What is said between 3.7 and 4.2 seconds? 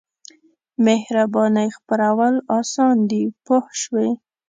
شوې!.